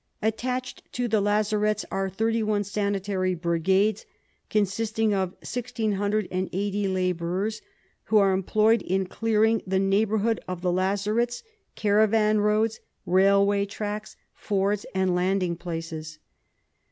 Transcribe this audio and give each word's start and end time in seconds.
Attached 0.23 0.81
to 0.93 1.07
the 1.07 1.21
lazarets 1.21 1.85
are 1.91 2.09
31 2.09 2.63
sanitary 2.63 3.35
brigades, 3.35 4.07
consisting 4.49 5.13
of 5.13 5.33
1,680 5.47 6.87
labourers, 6.87 7.61
who 8.05 8.17
are 8.17 8.33
employed 8.33 8.81
in 8.81 9.05
clearing 9.05 9.61
the 9.67 9.77
neighbourhood 9.77 10.39
of 10.47 10.61
the 10.63 10.71
lazarets, 10.71 11.43
caravan 11.75 12.39
roads, 12.39 12.79
railway 13.05 13.63
tracks, 13.63 14.15
fords 14.33 14.87
and 14.95 15.13
landing 15.13 15.55
places. 15.55 16.17